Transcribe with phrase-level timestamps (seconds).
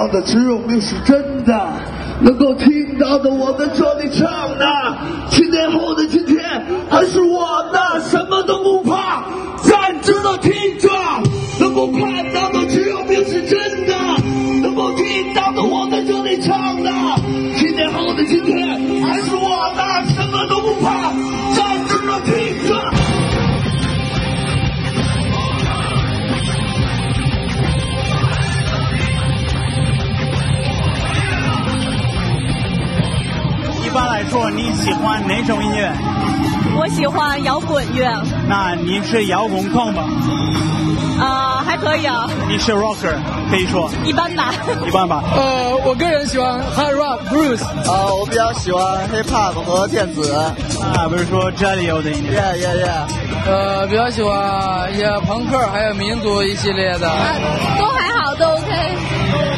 [0.00, 1.68] 到的只有命是真的，
[2.22, 4.26] 能够听到的我在这里唱
[4.58, 4.66] 的，
[5.28, 6.40] 七年后的今天
[6.88, 9.22] 还是我的，什么都不怕，
[9.62, 10.88] 站直了听着，
[11.60, 13.94] 能够看到的只有命是真的，
[14.62, 16.90] 能够听到的我在这里唱的，
[17.58, 18.56] 七年后的今天
[19.02, 21.12] 还是我的，什么都不怕，
[21.54, 22.32] 站直了听
[22.66, 22.69] 着。
[34.50, 35.92] 你喜欢哪种音乐？
[36.76, 38.10] 我喜欢摇滚乐，
[38.48, 40.04] 那你是摇滚控吧？
[41.20, 43.14] 啊、还可以啊，你是 rocker，
[43.50, 44.52] 可以说一般吧。
[44.86, 45.22] 一般吧。
[45.36, 47.60] 呃，我个人喜欢 hard rock blues。
[47.84, 50.32] 呃，我比较喜欢 hip hop 和电子。
[50.32, 52.40] 啊，不是说这里有的音乐。
[52.40, 53.06] Yeah yeah yeah！
[53.46, 57.10] 呃，比较喜欢一些朋克，还有民族一系列的。
[57.10, 57.34] 啊
[57.78, 58.19] 都还好。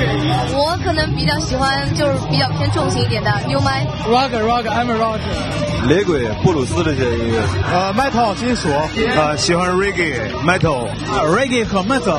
[0.00, 5.88] 我可能比较喜欢就是比较偏重型一点的 New m i rock rock I'm a rocker。
[5.88, 7.40] 雷鬼、布鲁斯这些音乐。
[7.72, 8.68] 呃，metal 金属。
[9.16, 10.86] 呃，喜欢 reggae metal。
[10.86, 12.18] 啊，reggae 和 metal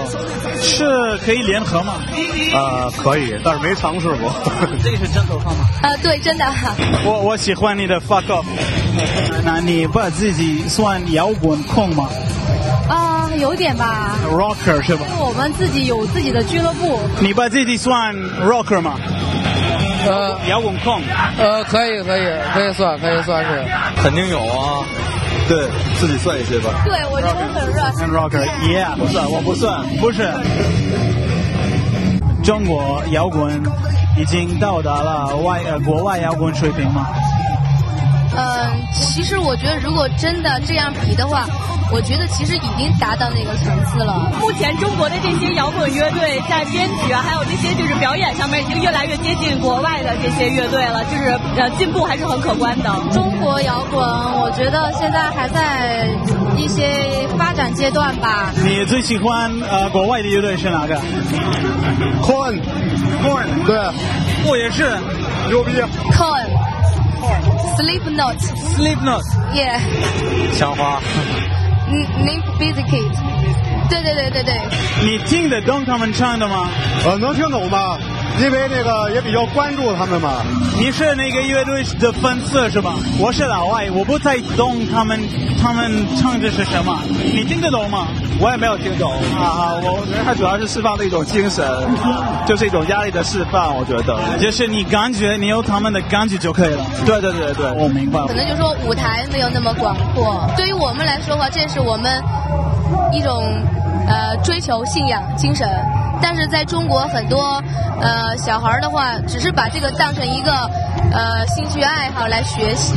[0.61, 1.93] 是可以联合吗？
[2.53, 4.33] 呃，可以，但是没尝试过。
[4.83, 5.65] 这是真头发吗？
[5.83, 6.45] 呃，对，真的。
[7.05, 8.45] 我我喜欢你的 fuck off。
[9.43, 12.38] 那你把自己算摇滚控吗啊、
[13.37, 14.15] 有点吧。
[14.25, 15.05] ？rocker 是吧？
[15.19, 16.99] 我们自己有自己的俱乐部。
[17.19, 18.95] 你把自己算 rocker 吗？
[20.07, 21.01] 呃，摇滚控。
[21.37, 22.23] 呃，可以可以
[22.53, 23.65] 可以算可以算是。
[24.01, 24.85] 肯定有啊。
[25.47, 25.67] 对
[25.99, 26.69] 自己算一些吧。
[26.85, 27.69] 对，我觉得很。
[27.95, 30.31] 很 rocker，yeah，不算，我不算，不是。
[32.43, 33.61] 中国摇滚
[34.17, 37.07] 已经到达了外呃国外摇滚水平吗？
[38.37, 38.45] 嗯，
[38.93, 41.45] 其实我觉得，如果真的这样比的话，
[41.91, 44.31] 我觉得其实已经达到那个层次了。
[44.39, 52.89] 目前中国的这些摇滚乐队在编曲啊，还有这些就是表演上面，已经越来越接近国外的这些乐队了，就是呃进步还是很可观的。
[53.11, 56.07] 中国摇滚，我觉得现在还在
[56.55, 58.51] 一些发展阶段吧。
[58.63, 60.95] 你最喜欢呃国外的乐队是哪个
[62.21, 62.59] Corn。
[63.23, 63.77] ？Corn，对，
[64.47, 64.95] 我也是。
[65.47, 65.71] 牛逼。
[66.13, 66.45] Con。
[67.77, 68.37] Slipknot。
[68.75, 69.23] Slipknot。
[69.53, 69.79] Yeah。
[70.53, 71.01] 小花。
[71.91, 73.11] 嗯，Limp Bizkit。
[73.89, 74.53] 对对对对对。
[75.03, 76.69] 你听得懂他们唱的吗？
[77.05, 77.97] 呃，能听懂吧？
[78.41, 80.43] 因为那个也比较关注他们嘛。
[80.77, 82.95] 你是那个乐队的粉丝是吧？
[83.19, 85.19] 我是老外，我不太懂他们
[85.61, 86.97] 他们唱的是什么。
[87.33, 88.07] 你听得懂吗？
[88.39, 91.65] 我也没有听懂啊，我觉得它主要是释放的一种精神，
[92.47, 93.75] 就是一种压力的释放。
[93.75, 96.85] 我觉得，就是你感觉你有他们的感觉就可以了。
[97.05, 98.19] 对对对对，我明白。
[98.27, 102.23] 可能就说舞台没有那么广阔，对于我们来说的话，这是我们
[103.11, 103.43] 一种
[104.07, 105.67] 呃追求信仰精神。
[106.21, 107.61] 但是在中国很多
[108.01, 110.51] 呃小孩儿的话，只是把这个当成一个
[111.11, 112.95] 呃兴趣爱好来学习，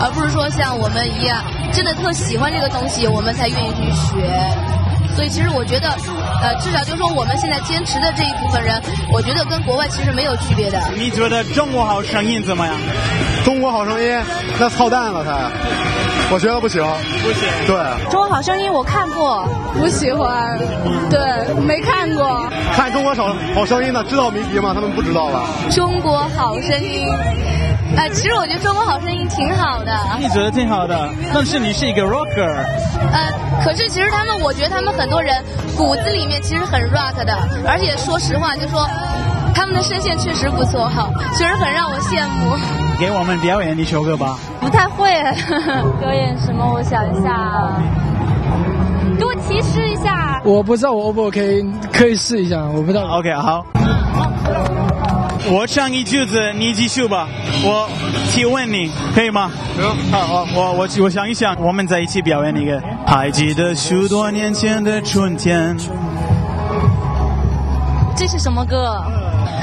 [0.00, 1.42] 而不是说像我们一样
[1.72, 4.83] 真的特喜欢这个东西，我们才愿意去学。
[5.14, 5.88] 所以其实我觉得，
[6.42, 8.80] 呃，至少就是说我们现在坚持的这一部分人，
[9.12, 10.78] 我觉得跟国外其实没有区别的。
[10.96, 12.74] 你觉得中国好声音怎么样？
[13.44, 14.20] 中国好声音
[14.58, 15.50] 那操蛋了，他，
[16.34, 16.82] 我觉得不行，
[17.22, 17.48] 不行。
[17.66, 20.58] 对，中国好声音我看过，不喜欢，
[21.10, 22.48] 对，没看过。
[22.74, 24.72] 看中国好好声音的知道谜题吗？
[24.74, 25.42] 他们不知道吧？
[25.70, 27.06] 中国好声音，
[27.96, 29.92] 呃，其实我觉得中国好声音挺好的。
[30.18, 32.64] 你觉得挺好的，但是你是一个 rocker。
[33.12, 33.32] 呃，
[33.62, 35.34] 可是其实他们，我觉得他们很多人
[35.76, 37.36] 骨子里面其实很 rock 的，
[37.66, 38.86] 而且说实话，就说
[39.54, 41.08] 他们的声线确实不错哈，
[41.38, 42.56] 确实很让我羡慕。
[42.98, 44.38] 给我们表演一首歌吧。
[44.60, 45.10] 不太会
[46.00, 47.70] 表演什么，我想一下，
[49.18, 50.40] 给我提示一下。
[50.44, 53.02] 我不知道我 O 不 OK，可以试一下，我不知道。
[53.18, 53.64] OK，好。
[55.46, 57.28] 我唱一句子，你继续吧。
[57.66, 57.88] 我
[58.30, 59.50] 提问你，可以吗？
[59.76, 62.78] 行，好好，我我我想一想，我们在一起表演一个。
[63.06, 65.74] 还记得许多年前的春天。
[68.14, 69.02] 这是什么歌？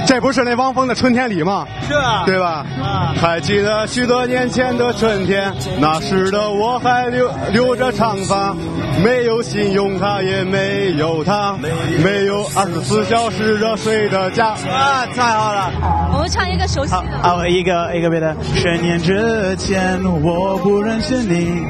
[0.08, 1.66] 这不是那汪峰的《春天里》吗？
[1.88, 2.24] 是啊。
[2.26, 2.66] 对吧？
[2.82, 3.14] 啊。
[3.20, 8.56] 还记得许多年前的春天，那时的我还留留着长发，
[9.04, 11.56] 没有信用卡也没有他，
[12.04, 14.48] 没有二十四小时热水的家。
[14.50, 15.72] 啊，太好了！
[16.14, 17.04] 我们唱一个熟悉的。
[17.22, 18.36] 好，一个一个别的。
[18.56, 21.64] 十年之前我不认识你，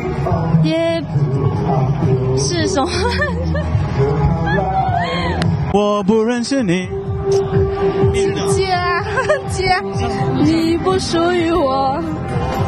[0.64, 1.02] 也
[2.38, 2.90] 是什么？
[5.74, 6.88] 我不认识你。
[8.56, 8.78] 姐
[9.52, 9.76] 姐，
[10.40, 12.00] 你不属于我，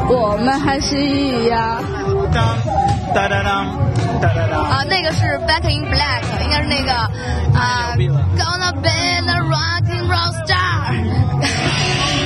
[0.09, 1.59] 我们还是一样。
[2.33, 2.57] 啊，
[4.89, 6.91] 那个是 Back in Black，应该是那个
[7.57, 7.93] 啊
[8.37, 8.89] ，Gonna be
[9.25, 10.93] the rock and roll star。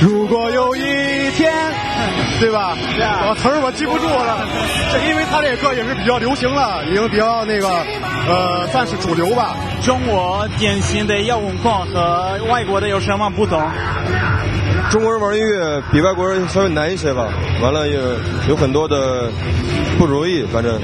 [0.00, 1.52] 如果有一天，
[2.40, 2.76] 对吧？
[3.28, 4.38] 我词儿我记不住了，
[4.92, 7.68] 这因为他这个歌也是比较流行了，已经比较那个
[8.28, 9.56] 呃，算是主流吧。
[9.82, 13.60] 中国典型的摇滚狂和外国的有什么不同？
[14.90, 17.28] 中国人玩音乐比外国人稍微难一些吧，
[17.62, 17.98] 完了也
[18.48, 19.30] 有很多的
[19.98, 20.80] 不如意，反正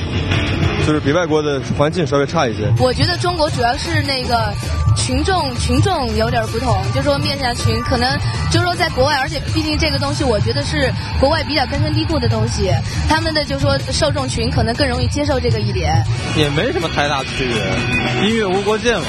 [0.86, 2.70] 就是比外国的环境稍微差一些。
[2.78, 4.52] 我觉得中国主要是那个
[4.96, 8.08] 群众群众有点不同，就说面向群，可能
[8.50, 12.70] 就说在国外，而且毕竟这个东西，我觉得是国外比较根深蒂固的东西，
[13.08, 15.94] 他们的就说受众群可能更容易接受这个一点。
[16.36, 19.02] 也没什么太大区别，音乐无国界嘛。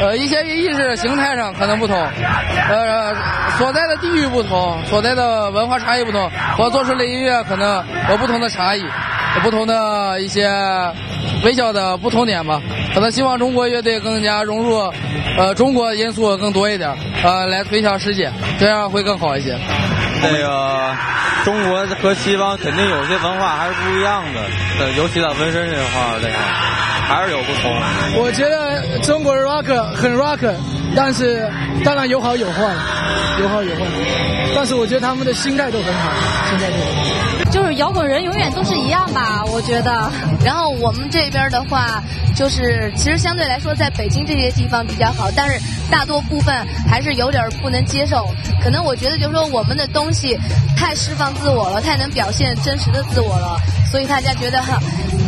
[0.00, 3.14] 呃，一些意识形态上可能不同，呃，
[3.56, 10.48] 所在的地域不同，所在的文化差异不同，我做出的音乐可能有不同的差异，有不同的一些
[11.44, 12.60] 微小的不同点吧。
[12.94, 14.78] 可能希望中国乐队更加融入，
[15.38, 19.58] 呃，中国因素更多一点，呃，来推向世界，这样会更好一些。
[20.22, 20.94] 那个
[21.44, 24.40] 中国和西方肯定有些文化还是不一样的，
[24.78, 26.34] 呃，尤其在纹身这块儿，这个
[27.12, 27.70] 还是有不同。
[28.22, 30.50] 我觉得中国 rock 很 rock，
[30.96, 31.46] 但是
[31.84, 32.62] 当然有好有坏，
[33.38, 33.82] 有好有坏。
[34.56, 36.10] 但是我觉得他们的心态都很好，
[36.48, 37.50] 心态都很好。
[37.50, 40.10] 就是摇滚人永远都是一样吧，我觉得。
[40.42, 42.02] 然后我们这边的话，
[42.34, 45.60] 就是其实相对来说，在北京这些地方比较好，但是
[45.90, 46.54] 大多部分
[46.88, 48.26] 还是有点不能接受。
[48.62, 50.34] 可能我觉得就是说我们的东西
[50.78, 53.56] 太释放自我了，太能表现真实的自我了，
[53.90, 54.62] 所以大家觉得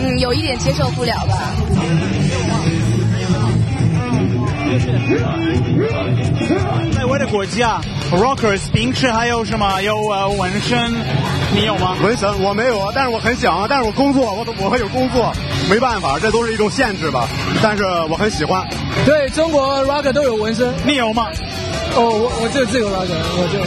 [0.07, 1.55] 嗯有一点接受不了吧。
[6.93, 7.81] 在我的国家
[8.13, 9.81] ，rockers 冰吃还有什么？
[9.81, 10.93] 有呃纹身，
[11.55, 11.97] 你有吗？
[12.03, 15.33] 纹身我没有，但是我很想啊，但是我工作，我我还有工作，
[15.71, 17.27] 没办法，这都是一种限制吧。
[17.63, 18.63] 但是我很喜欢。
[19.07, 21.29] 对中国 rock 都有纹身，你有吗？
[21.97, 23.07] 哦，我我就自由 rock，
[23.37, 23.59] 我就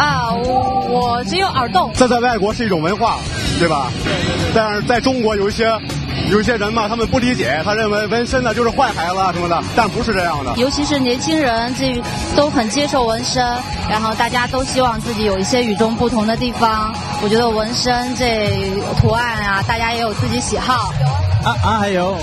[0.00, 1.90] 啊，我我只有耳洞。
[1.94, 3.18] 这在外国是一种文化，
[3.58, 3.90] 对吧？
[4.54, 5.66] 但是在中国有一些。
[6.30, 10.52] 有些人嘛，他们不理解，他认为纹身呢就是坏孩子什么的，但不是这样的。
[10.56, 12.00] 尤其是年轻人，这
[12.36, 13.44] 都很接受纹身，
[13.88, 16.94] 然后大家都希望自己有一些与众不同的地方。
[17.20, 18.70] 我觉得纹身这
[19.00, 20.92] 图案啊，大家也有自己喜好。
[21.42, 22.16] 啊啊，还有，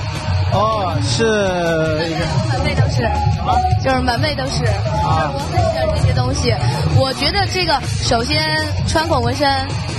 [0.54, 1.24] 哦，是，
[2.50, 3.04] 满背都是，
[3.84, 4.66] 就是满背都是。
[4.66, 6.54] 啊，我很喜欢这些东西。
[6.98, 8.40] 我觉得这个首先
[8.88, 9.48] 穿孔纹身，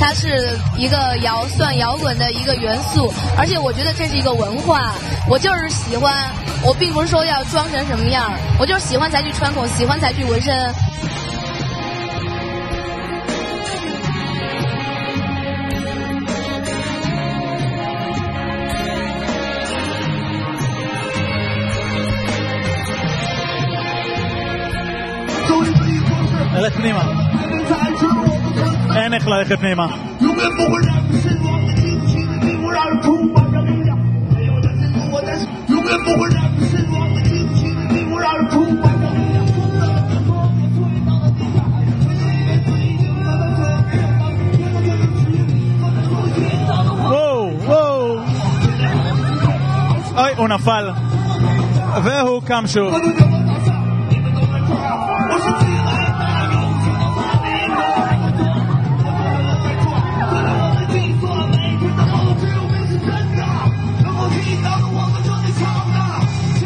[0.01, 4.93] 它是一个摇算摇滚的一个元素，而且我觉得这是一个文化。
[5.29, 10.75] 我就是喜欢，我并不是说要装成什么样，我就是喜欢才去穿孔，喜欢才去纹身。
[26.58, 27.04] 来פנימה.
[28.96, 29.88] אין איך ללכת פנימה.
[47.10, 48.18] וואו, וואו.
[50.18, 50.90] אוי, הוא נפל.
[52.04, 52.94] והוא קם שוב.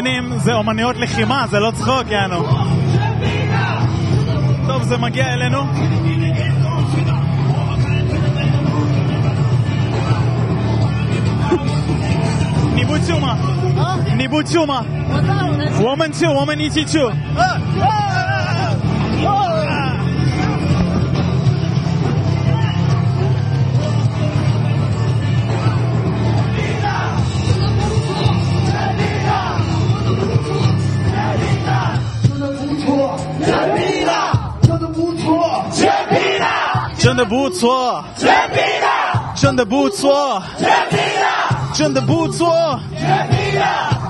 [0.00, 2.42] מבינים, זה אומניות לחימה, זה לא צחוק, יענו.
[4.66, 5.64] טוב, זה מגיע אלינו.
[12.74, 13.34] ניבוד שומה.
[13.78, 14.14] אה?
[14.16, 14.80] ניבוד שומה.
[15.76, 17.08] וומן שו, וומן איצ'י צ'ו.
[37.10, 38.04] 真的不错，
[39.34, 40.40] 真的不错，
[41.74, 42.78] 真的不错，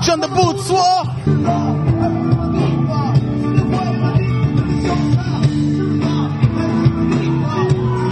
[0.03, 0.77] 真的不错。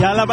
[0.01, 0.25] Yalla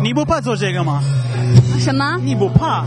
[0.00, 1.02] 你不怕做这个吗？
[1.80, 2.16] 什么？
[2.22, 2.84] 你不怕？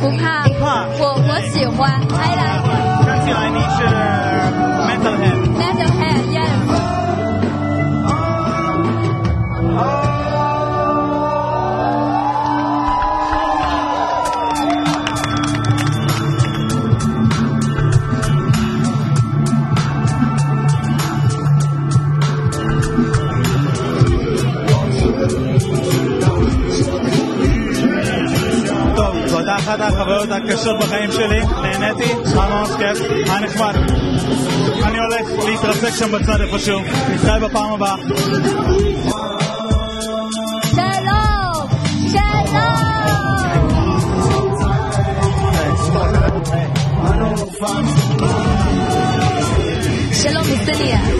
[0.00, 0.46] 不怕？
[0.46, 0.86] 不怕？
[1.00, 2.97] 我我喜欢，I like
[3.28, 3.84] 看起来你是
[4.88, 5.38] mental head。
[5.58, 7.07] metal head yes。
[30.48, 33.74] קשות בחיים שלי, נהניתי, היה מאוד כיף, היה נחמד.
[34.82, 37.96] אני הולך להתרסק שם בצד איפשהו, נתראה בפעם הבאה.
[40.74, 41.68] שלום!
[42.12, 42.48] שלום!
[50.12, 51.17] שלום, מסתניה.